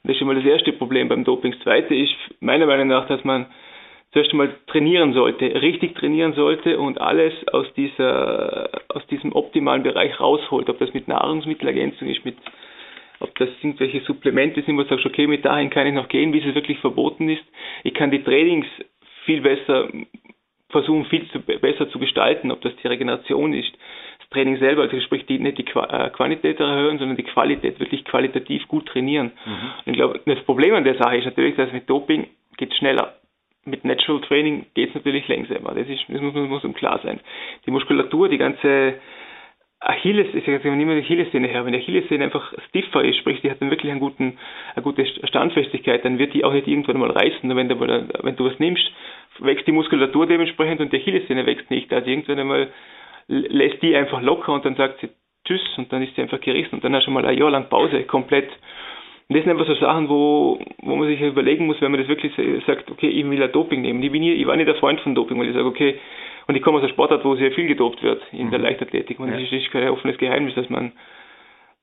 [0.03, 1.53] Und das ist schon mal das erste Problem beim Doping.
[1.53, 3.45] Das zweite ist meiner Meinung nach, dass man
[4.11, 10.19] zuerst einmal trainieren sollte, richtig trainieren sollte und alles aus dieser, aus diesem optimalen Bereich
[10.19, 10.69] rausholt.
[10.69, 12.37] Ob das mit Nahrungsmittelergänzung ist, mit,
[13.19, 16.31] ob das irgendwelche Supplemente sind, wo du sagst, okay, mit dahin kann ich noch gehen,
[16.31, 17.43] bis es wirklich verboten ist.
[17.83, 18.67] Ich kann die Trainings
[19.29, 19.89] viel besser
[20.69, 23.71] versuchen, viel zu, besser zu gestalten, ob das die Regeneration ist,
[24.19, 28.05] das Training selber, also sprich die, nicht die äh, Quantität erhöhen, sondern die Qualität, wirklich
[28.05, 29.31] qualitativ gut trainieren.
[29.85, 33.13] Und ich glaube, das Problem an der Sache ist natürlich, dass mit Doping geht schneller.
[33.65, 35.75] Mit Natural Training geht es natürlich langsamer.
[35.75, 37.19] Das, ist, das muss, muss uns klar sein.
[37.67, 38.95] Die Muskulatur, die ganze
[39.79, 43.41] Achilles, ich sage jetzt immer die Achillessehne her, wenn die Achillessehne einfach stiffer ist, sprich,
[43.41, 44.37] die hat dann wirklich einen guten,
[44.75, 47.55] eine gute Standfestigkeit, dann wird die auch nicht irgendwann mal reißen.
[47.55, 48.91] Wenn du, wenn du was nimmst,
[49.41, 51.91] wächst die Muskulatur dementsprechend und die Achillessehne wächst nicht.
[51.93, 52.67] Also irgendwann einmal
[53.27, 55.09] lässt die einfach locker und dann sagt sie
[55.45, 57.69] Tschüss und dann ist sie einfach gerissen und dann hast du mal ein Jahr lang
[57.69, 58.49] Pause komplett.
[59.29, 62.09] Und das sind einfach so Sachen, wo, wo man sich überlegen muss, wenn man das
[62.09, 62.33] wirklich
[62.65, 64.01] sagt, okay, ich will ein Doping nehmen.
[64.01, 65.99] Ich, bin nie, ich war nicht der Freund von Doping, weil ich sage, okay,
[66.47, 69.19] und ich komme aus einer Sportart, wo sehr viel gedopt wird in der Leichtathletik.
[69.19, 70.93] Und das ist, ist kein offenes Geheimnis, dass man,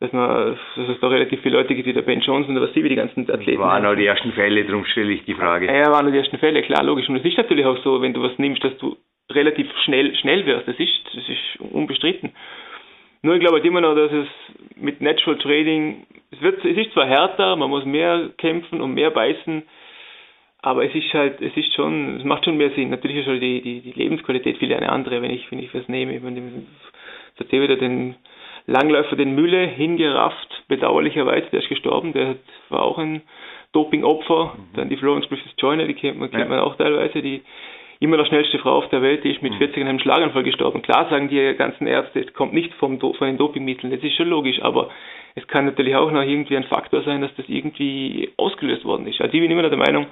[0.01, 2.75] dass man, dass es da relativ viele Leute gibt, wie der Ben Johnson oder was
[2.75, 3.61] sie, wie die ganzen Athleten.
[3.61, 5.67] Waren auch die ersten Fälle, darum stelle ich die Frage.
[5.67, 7.09] Ja, waren nur die ersten Fälle, klar, logisch.
[7.09, 8.97] Und es ist natürlich auch so, wenn du was nimmst, dass du
[9.31, 10.69] relativ schnell schnell wirst.
[10.69, 12.33] Das ist, das ist unbestritten.
[13.23, 14.29] Nur ich glaube halt immer noch, dass es
[14.77, 19.11] mit Natural Trading, es wird, es ist zwar härter, man muss mehr kämpfen und mehr
[19.11, 19.63] beißen,
[20.61, 22.91] aber es ist halt, es ist schon, es macht schon mehr Sinn.
[22.91, 25.89] Natürlich ist schon die, die, die Lebensqualität viel eine andere, wenn ich, wenn ich was
[25.89, 26.15] nehme.
[26.15, 26.41] Ich meine,
[27.39, 28.17] jetzt wieder den
[28.67, 33.23] Langläufer, den Mülle, hingerafft, bedauerlicherweise, der ist gestorben, der hat, war auch ein
[33.73, 34.57] Dopingopfer.
[34.75, 37.43] Dann die Florence Griffiths Joyner, die kennt man, kennt man auch teilweise, die
[38.01, 40.83] immer noch schnellste Frau auf der Welt, die ist mit 40 an einem Schlaganfall gestorben.
[40.83, 44.29] Klar sagen die ganzen Ärzte, es kommt nicht vom, von den Dopingmitteln, das ist schon
[44.29, 44.91] logisch, aber
[45.35, 49.21] es kann natürlich auch noch irgendwie ein Faktor sein, dass das irgendwie ausgelöst worden ist.
[49.21, 50.07] Also ich bin immer noch der Meinung,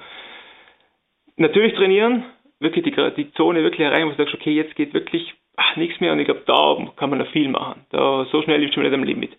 [1.37, 2.23] natürlich trainieren,
[2.59, 5.99] wirklich die, die Zone wirklich erreichen, wo du sagst, okay, jetzt geht wirklich ach, nichts
[5.99, 7.85] mehr und ich glaube, da kann man noch viel machen.
[7.91, 9.31] Da, so schnell ist man nicht am Limit.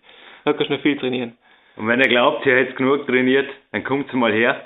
[0.45, 1.37] Da kannst du noch viel trainieren.
[1.75, 4.61] Und wenn er glaubt, er hätte genug trainiert, dann kommt mal her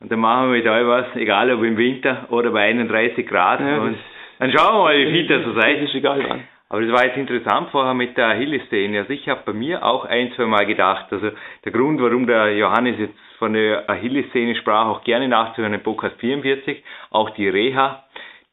[0.00, 3.60] Und dann machen wir mit euch was, egal ob im Winter oder bei 31 Grad.
[3.60, 3.96] Ja, und
[4.38, 5.76] dann schauen wir mal, wie fit das so seid.
[5.76, 6.42] Das ist egal wann.
[6.70, 9.00] Aber das war jetzt interessant vorher mit der Achillessehne.
[9.00, 11.30] Also ich habe bei mir auch ein, zwei Mal gedacht, also
[11.64, 16.16] der Grund, warum der Johannes jetzt von der Achillessehne sprach, auch gerne nachzuhören in Podcast
[16.20, 18.04] 44, auch die Reha,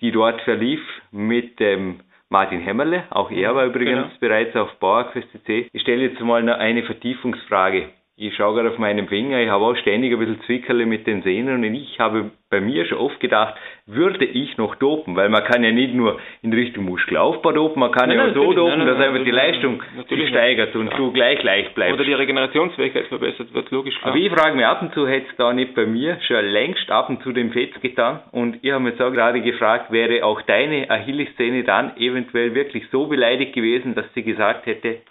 [0.01, 0.81] die dort verlief
[1.11, 4.19] mit dem Martin Hämmerle, auch er war übrigens genau.
[4.19, 5.69] bereits auf Bauerquest C.
[5.71, 7.89] Ich stelle jetzt mal eine Vertiefungsfrage.
[8.19, 11.21] Ich schaue gerade auf meinen Finger, ich habe auch ständig ein bisschen Zwickerle mit den
[11.21, 13.53] Sehnen und ich habe bei mir schon oft gedacht,
[13.85, 17.91] würde ich noch dopen, weil man kann ja nicht nur in Richtung Muskelaufbau dopen, man
[17.91, 20.97] kann nein, ja auch so dopen, nein, dass einfach die Leistung sich steigert und ja.
[20.97, 21.93] du gleich gleich bleibst.
[21.93, 24.09] Oder die Regenerationsfähigkeit verbessert wird, logisch klar.
[24.09, 26.89] Aber ich frage mich ab und zu, hätte es da nicht bei mir schon längst
[26.89, 30.41] ab und zu den Fetz getan und ich habe mir so gerade gefragt, wäre auch
[30.41, 35.01] deine Achillessehne dann eventuell wirklich so beleidigt gewesen, dass sie gesagt hätte,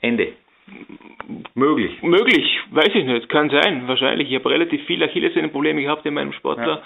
[0.00, 0.32] Ende.
[1.54, 2.02] Möglich.
[2.02, 4.30] Möglich, weiß ich nicht, kann sein, wahrscheinlich.
[4.30, 6.66] Ich habe relativ viele Achillessehnenprobleme gehabt in meinem Sportler.
[6.66, 6.82] Ja.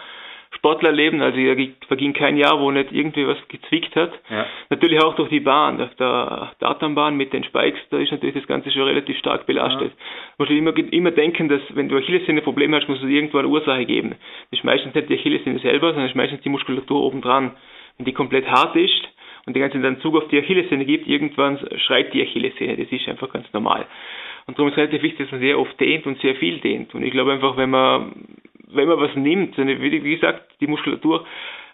[0.56, 4.12] Sportlerleben, also es verging kein Jahr, wo nicht irgendwie was gezwickt hat.
[4.30, 4.46] Ja.
[4.70, 8.46] Natürlich auch durch die Bahn, auf der Datanbahn mit den Spikes, da ist natürlich das
[8.46, 9.92] Ganze schon relativ stark belastet.
[9.92, 10.04] Ja.
[10.38, 13.84] Man muss immer, immer denken, dass wenn du Achillessehne-Probleme hast, muss es irgendwo eine Ursache
[13.84, 14.14] geben.
[14.50, 17.52] Das ist meistens nicht die Achillessehne selber, sondern das ist meistens die Muskulatur obendran.
[17.98, 19.08] Wenn die komplett hart ist,
[19.46, 22.76] und den ganzen Zug auf die Achillessehne gibt, irgendwann schreit die Achillessehne.
[22.76, 23.86] Das ist einfach ganz normal.
[24.46, 26.94] Und darum ist es relativ wichtig, dass man sehr oft dehnt und sehr viel dehnt.
[26.94, 28.12] Und ich glaube einfach, wenn man,
[28.68, 31.24] wenn man was nimmt, wie gesagt, die Muskulatur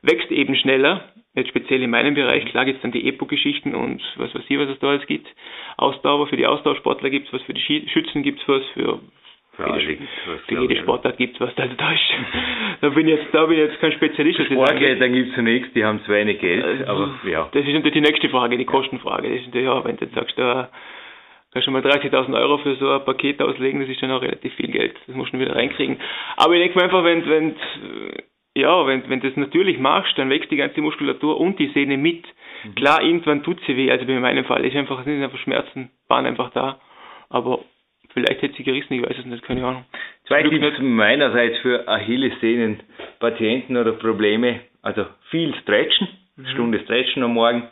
[0.03, 1.05] wächst eben schneller,
[1.35, 4.59] jetzt speziell in meinem Bereich, klar gibt es dann die Epo-Geschichten und was weiß ich,
[4.59, 5.27] was es da alles gibt.
[5.77, 9.01] Ausdauer, für die Ausdauersportler gibt es was, für die Schützen gibt es was, für
[9.55, 11.57] für, jede, jede, für jede Sportart gibt es was.
[11.57, 12.01] Also da, ist,
[12.81, 14.41] da, bin ich jetzt, da bin ich jetzt kein Spezialist.
[14.47, 16.65] Sportklettern gibt es zunächst, die haben zu wenig Geld.
[16.65, 17.49] Also, aber, ja.
[17.53, 19.29] Das ist natürlich die nächste Frage, die Kostenfrage.
[19.29, 20.71] Das ist natürlich, ja, wenn du jetzt sagst, da
[21.53, 24.55] kannst du mal 30.000 Euro für so ein Paket auslegen, das ist dann auch relativ
[24.55, 24.97] viel Geld.
[25.07, 25.99] Das musst du wieder reinkriegen.
[26.37, 27.57] Aber ich denke mir einfach, wenn, wenn,
[28.55, 31.99] ja, wenn, wenn du das natürlich machst, dann wächst die ganze Muskulatur und die Sehne
[31.99, 32.25] mit.
[32.65, 32.75] Mhm.
[32.75, 33.91] Klar, irgendwann tut sie weh.
[33.91, 36.81] Also bei meinem Fall ist einfach, sind einfach Schmerzen, waren einfach da.
[37.29, 37.61] Aber
[38.12, 39.85] Vielleicht hätte sie gerissen, ich weiß es nicht, keine Ahnung.
[40.27, 42.81] Zwei Tipps meinerseits für Achillessehnen,
[43.18, 44.61] Patienten oder Probleme.
[44.83, 46.46] Also viel stretchen, mhm.
[46.48, 47.68] Stunde stretchen am Morgen,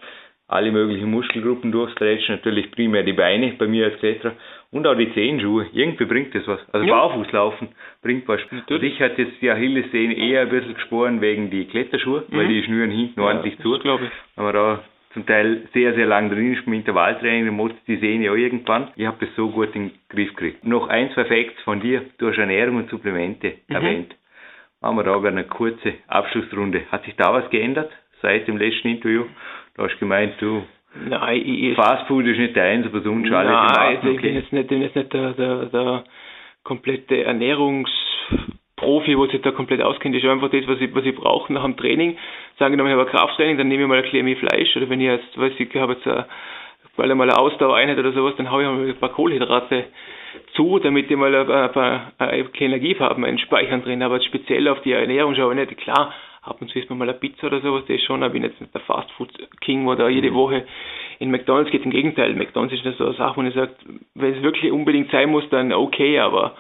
[0.49, 4.35] alle möglichen Muskelgruppen durchstretchen, natürlich primär die Beine bei mir als Kletterer
[4.73, 5.67] und auch die Zehenschuhe.
[5.73, 6.61] Irgendwie bringt das was.
[6.73, 6.95] Also ja.
[6.95, 7.69] Barfußlaufen
[8.03, 8.41] bringt was.
[8.51, 8.71] Natürlich.
[8.71, 12.37] Also ich hatte jetzt die Achillessehnen eher ein bisschen gesporen wegen die Kletterschuhe, mhm.
[12.37, 13.79] weil die schnüren hinten ja, ordentlich zu.
[13.79, 14.11] Glaube ich.
[14.37, 18.27] Aber da zum Teil sehr, sehr lang drin ist im Intervalltraining, dann muss die Sehne
[18.27, 18.89] ja irgendwann.
[18.97, 20.65] Ich habe das so gut in den Griff gekriegt.
[20.65, 22.05] Noch ein, zwei Facts von dir.
[22.19, 23.75] Du hast Ernährung und Supplemente mhm.
[23.75, 24.15] erwähnt.
[24.81, 26.83] Machen wir da aber eine kurze Abschlussrunde.
[26.91, 27.91] Hat sich da was geändert
[28.23, 29.25] seit dem letzten Interview?
[29.77, 30.63] Du hast gemeint, du
[30.95, 34.69] Nein, ich, Fastfood ist nicht deins, aber sonst alles Nein, also ich bin jetzt nicht,
[34.69, 36.05] bin jetzt nicht der, der, der
[36.65, 37.91] komplette Ernährungs
[38.81, 41.65] Profi, wo sich da komplett auskennt, ist einfach das, was ich, was ich brauche nach
[41.65, 42.17] dem Training.
[42.59, 44.89] Sagen wir mal, ich habe ein Krafttraining, dann nehme ich mal ein bisschen Fleisch oder
[44.89, 46.27] wenn ich jetzt, weiß ich, habe jetzt eine,
[46.97, 49.85] weil mal eine Ausdauereinheit oder sowas, dann haue ich mal ein paar Kohlenhydrate
[50.55, 54.03] zu, damit ich mal ein paar, ein paar Energie habe, meinen Speichern drin.
[54.03, 55.81] Aber speziell auf die Ernährung schaue ich nicht.
[55.83, 58.35] Klar, ab und zu isst man mal eine Pizza oder sowas, das ist schon, aber
[58.35, 60.35] ich bin jetzt nicht der Fastfood King, wo da jede mhm.
[60.35, 60.67] Woche
[61.19, 61.85] in McDonalds geht.
[61.85, 63.73] Im Gegenteil, McDonalds ist nicht so eine Sache, wo ich sage,
[64.15, 66.57] wenn es wirklich unbedingt sein muss, dann okay, aber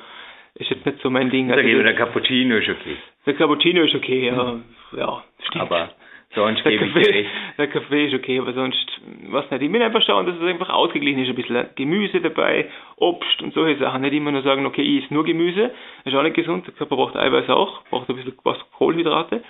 [0.60, 1.50] ist jetzt nicht so mein Ding.
[1.50, 2.96] Also der Cappuccino ist okay.
[3.26, 4.52] Der Cappuccino ist okay, ja.
[4.52, 4.64] Mhm.
[4.96, 5.62] Ja, stimmt.
[5.62, 5.90] Aber
[6.34, 7.26] sonst der Kaffee,
[7.58, 8.86] Der Kaffee ist okay, aber sonst,
[9.28, 9.62] was nicht.
[9.62, 11.28] Ich will einfach schauen, dass es einfach ausgeglichen ist.
[11.28, 14.02] Ein bisschen Gemüse dabei, Obst und solche Sachen.
[14.02, 15.70] Nicht immer nur sagen, okay, ich esse nur Gemüse.
[16.04, 16.66] Das ist auch nicht gesund.
[16.66, 19.42] Der Körper braucht Eiweiß auch, braucht ein bisschen was Kohlenhydrate.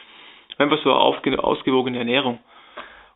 [0.59, 2.39] Einfach so eine ausgewogene Ernährung.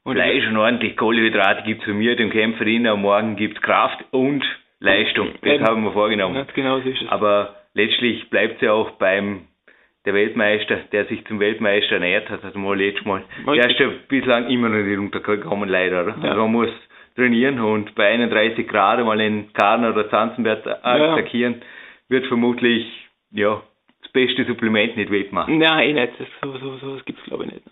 [0.02, 3.62] Und Fleisch und ordentlich Kohlenhydrate gibt es für mich, dem Kämpferin am Morgen gibt es
[3.62, 4.44] Kraft und
[4.80, 5.30] Leistung.
[5.42, 6.46] Das haben wir vorgenommen.
[6.54, 7.08] Genau so ist es.
[7.08, 9.42] Aber letztlich bleibt es ja auch beim
[10.04, 13.90] der Weltmeister, der sich zum Weltmeister ernährt hat, also mal letztes Mal, der ist ja
[14.08, 16.02] bislang immer noch nicht runtergekommen, leider.
[16.02, 16.16] Oder?
[16.22, 16.30] Ja.
[16.30, 16.70] Also man muss
[17.16, 21.60] trainieren und bei 31 Grad mal in Karner oder Zanzenberg attackieren, ja.
[22.08, 22.86] wird vermutlich
[23.30, 23.62] ja,
[24.02, 25.58] das beste Supplement nicht wettmachen.
[25.58, 26.12] Nein, eh nicht.
[26.42, 27.64] So, so, so, das gibt es glaube ich nicht.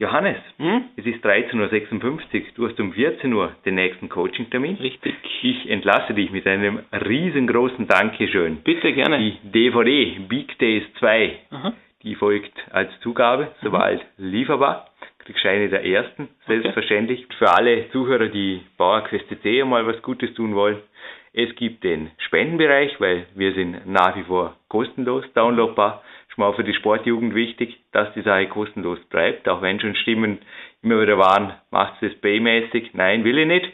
[0.00, 0.84] Johannes, hm?
[0.96, 2.42] es ist 13.56 Uhr.
[2.54, 4.76] Du hast um 14 Uhr den nächsten Coaching-Termin.
[4.76, 5.12] Richtig.
[5.42, 8.58] Ich entlasse dich mit einem riesengroßen Dankeschön.
[8.62, 9.18] Bitte gerne.
[9.18, 11.72] Die DVD Big Days 2, Aha.
[12.04, 14.26] die folgt als Zugabe, sobald mhm.
[14.26, 14.88] lieferbar.
[15.18, 17.24] Kriegst eine der ersten, selbstverständlich.
[17.24, 17.34] Okay.
[17.36, 20.78] Für alle Zuhörer, die Bauerquest C mal was Gutes tun wollen.
[21.32, 26.04] Es gibt den Spendenbereich, weil wir sind nach wie vor kostenlos downloadbar
[26.38, 30.38] mal für die Sportjugend wichtig, dass die Sache kostenlos bleibt, auch wenn schon Stimmen
[30.82, 32.94] immer wieder waren, macht es baymäßig.
[32.94, 33.68] Nein, will ich nicht.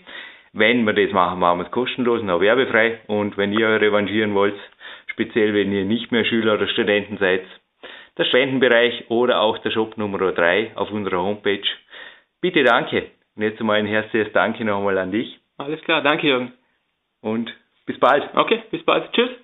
[0.53, 3.01] Wenn wir das machen, machen wir es kostenlos und auch werbefrei.
[3.07, 4.55] Und wenn ihr revanchieren wollt,
[5.09, 7.43] speziell wenn ihr nicht mehr Schüler oder Studenten seid.
[8.17, 11.67] Der Spendenbereich oder auch der Shop Nummer 3 auf unserer Homepage.
[12.41, 13.11] Bitte danke.
[13.37, 15.41] Und jetzt einmal ein herzliches Danke nochmal an dich.
[15.59, 16.53] Alles klar, danke Jürgen.
[17.21, 17.53] Und
[17.87, 18.29] bis bald.
[18.35, 19.13] Okay, bis bald.
[19.13, 19.44] Tschüss.